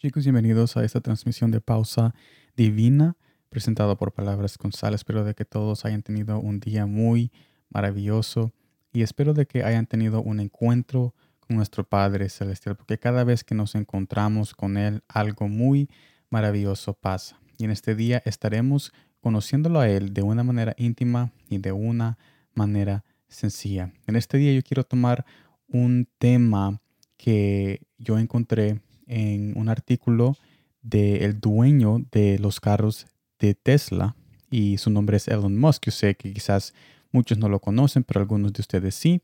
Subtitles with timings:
[0.00, 2.14] Chicos, bienvenidos a esta transmisión de pausa
[2.56, 3.18] divina
[3.50, 5.00] presentado por Palabras González.
[5.00, 7.30] Espero de que todos hayan tenido un día muy
[7.68, 8.54] maravilloso
[8.94, 13.44] y espero de que hayan tenido un encuentro con nuestro Padre Celestial, porque cada vez
[13.44, 15.90] que nos encontramos con Él, algo muy
[16.30, 17.38] maravilloso pasa.
[17.58, 22.16] Y en este día estaremos conociéndolo a Él de una manera íntima y de una
[22.54, 23.92] manera sencilla.
[24.06, 25.26] En este día yo quiero tomar
[25.68, 26.80] un tema
[27.18, 30.36] que yo encontré en un artículo
[30.82, 33.06] del dueño de los carros
[33.40, 34.16] de Tesla
[34.50, 35.86] y su nombre es Elon Musk.
[35.86, 36.72] Yo sé que quizás
[37.10, 39.20] muchos no lo conocen, pero algunos de ustedes sí.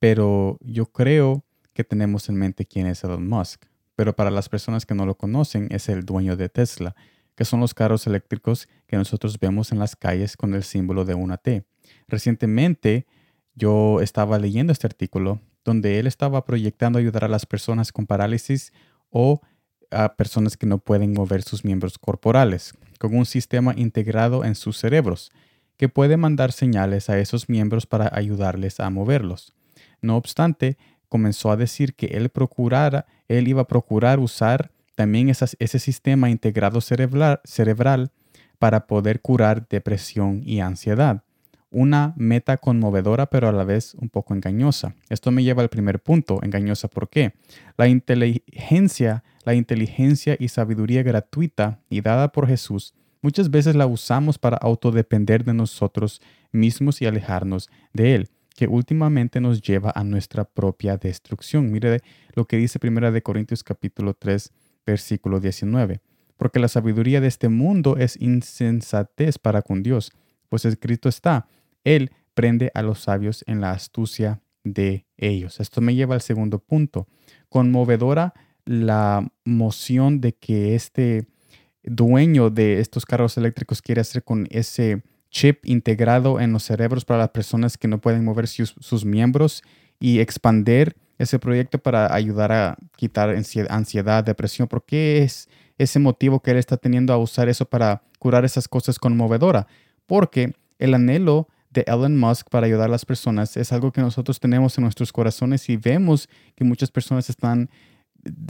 [0.00, 3.64] Pero yo creo que tenemos en mente quién es Elon Musk.
[3.94, 6.96] Pero para las personas que no lo conocen, es el dueño de Tesla,
[7.36, 11.14] que son los carros eléctricos que nosotros vemos en las calles con el símbolo de
[11.14, 11.64] una T.
[12.08, 13.06] Recientemente
[13.54, 18.72] yo estaba leyendo este artículo donde él estaba proyectando ayudar a las personas con parálisis
[19.10, 19.40] o
[19.90, 24.78] a personas que no pueden mover sus miembros corporales, con un sistema integrado en sus
[24.78, 25.32] cerebros,
[25.76, 29.54] que puede mandar señales a esos miembros para ayudarles a moverlos.
[30.00, 30.76] No obstante,
[31.08, 36.80] comenzó a decir que él, procurara, él iba a procurar usar también ese sistema integrado
[36.80, 38.12] cerebral, cerebral
[38.58, 41.24] para poder curar depresión y ansiedad
[41.70, 44.94] una meta conmovedora pero a la vez un poco engañosa.
[45.08, 46.88] Esto me lleva al primer punto, engañosa.
[46.88, 47.32] ¿Por qué?
[47.76, 54.38] La inteligencia, la inteligencia y sabiduría gratuita y dada por Jesús, muchas veces la usamos
[54.38, 56.20] para autodepender de nosotros
[56.52, 61.70] mismos y alejarnos de Él, que últimamente nos lleva a nuestra propia destrucción.
[61.70, 62.00] Mire
[62.34, 64.52] lo que dice 1 de Corintios capítulo 3,
[64.84, 66.00] versículo 19.
[66.36, 70.12] Porque la sabiduría de este mundo es insensatez para con Dios,
[70.48, 71.46] pues escrito está,
[71.84, 75.60] él prende a los sabios en la astucia de ellos.
[75.60, 77.06] Esto me lleva al segundo punto.
[77.48, 81.26] Conmovedora la moción de que este
[81.82, 87.20] dueño de estos carros eléctricos quiere hacer con ese chip integrado en los cerebros para
[87.20, 89.62] las personas que no pueden mover sus, miembros
[89.98, 93.30] y expander ese proyecto para ayudar a quitar
[93.68, 94.68] ansiedad, depresión.
[94.68, 95.48] ¿Por qué es
[95.78, 99.66] ese motivo que él está teniendo a usar eso para curar esas cosas conmovedora?
[100.06, 104.40] Porque el anhelo de Elon Musk para ayudar a las personas es algo que nosotros
[104.40, 107.70] tenemos en nuestros corazones y vemos que muchas personas están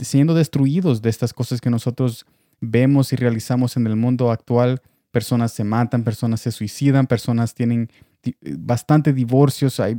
[0.01, 2.25] siendo destruidos de estas cosas que nosotros
[2.59, 4.81] vemos y realizamos en el mundo actual.
[5.11, 7.89] Personas se matan, personas se suicidan, personas tienen
[8.41, 9.97] bastante divorcios, hay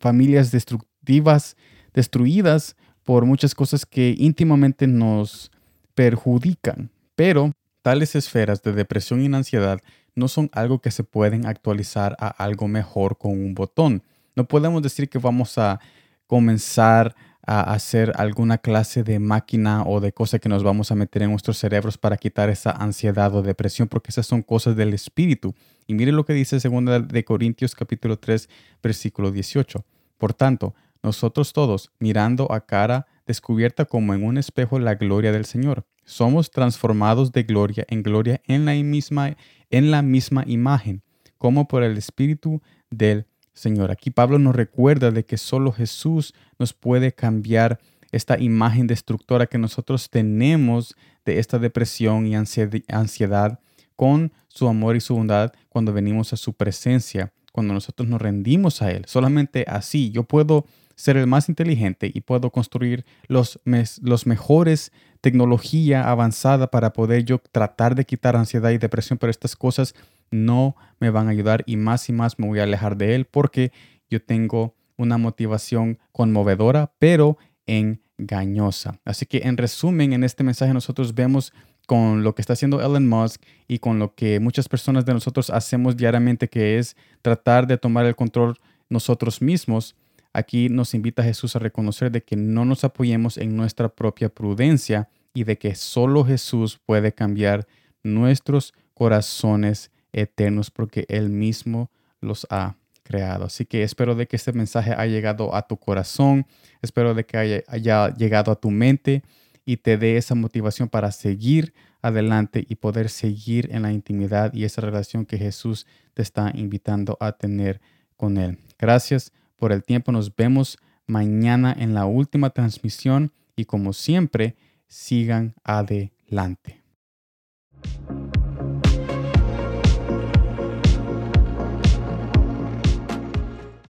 [0.00, 1.56] familias destructivas,
[1.92, 5.50] destruidas por muchas cosas que íntimamente nos
[5.94, 6.90] perjudican.
[7.14, 9.80] Pero tales esferas de depresión y ansiedad
[10.14, 14.02] no son algo que se pueden actualizar a algo mejor con un botón.
[14.36, 15.80] No podemos decir que vamos a
[16.26, 17.14] comenzar
[17.46, 21.30] a hacer alguna clase de máquina o de cosa que nos vamos a meter en
[21.30, 25.54] nuestros cerebros para quitar esa ansiedad o depresión, porque esas son cosas del espíritu.
[25.86, 28.48] Y mire lo que dice 2 de Corintios capítulo 3,
[28.82, 29.84] versículo 18.
[30.18, 35.44] Por tanto, nosotros todos, mirando a cara descubierta como en un espejo la gloria del
[35.44, 39.36] Señor, somos transformados de gloria en gloria en la misma,
[39.70, 41.02] en la misma imagen,
[41.38, 42.60] como por el Espíritu
[42.90, 43.90] del Señor.
[43.90, 47.78] Aquí Pablo nos recuerda de que solo Jesús nos puede cambiar
[48.10, 53.60] esta imagen destructora que nosotros tenemos de esta depresión y ansiedad
[53.94, 58.82] con su amor y su bondad cuando venimos a su presencia, cuando nosotros nos rendimos
[58.82, 59.04] a Él.
[59.06, 60.66] Solamente así yo puedo
[61.00, 67.38] ser el más inteligente y puedo construir los, los mejores tecnología avanzada para poder yo
[67.38, 69.94] tratar de quitar ansiedad y depresión, pero estas cosas
[70.30, 73.24] no me van a ayudar y más y más me voy a alejar de él
[73.24, 73.72] porque
[74.10, 79.00] yo tengo una motivación conmovedora, pero engañosa.
[79.04, 81.52] Así que en resumen, en este mensaje nosotros vemos
[81.86, 85.48] con lo que está haciendo Elon Musk y con lo que muchas personas de nosotros
[85.48, 88.58] hacemos diariamente, que es tratar de tomar el control
[88.90, 89.96] nosotros mismos
[90.32, 95.08] Aquí nos invita Jesús a reconocer de que no nos apoyemos en nuestra propia prudencia
[95.34, 97.66] y de que solo Jesús puede cambiar
[98.02, 101.90] nuestros corazones eternos porque Él mismo
[102.20, 103.46] los ha creado.
[103.46, 106.46] Así que espero de que este mensaje haya llegado a tu corazón,
[106.80, 109.22] espero de que haya, haya llegado a tu mente
[109.64, 114.64] y te dé esa motivación para seguir adelante y poder seguir en la intimidad y
[114.64, 117.80] esa relación que Jesús te está invitando a tener
[118.16, 118.58] con Él.
[118.78, 120.10] Gracias por el tiempo.
[120.10, 124.56] Nos vemos mañana en la última transmisión y como siempre,
[124.88, 126.79] sigan adelante.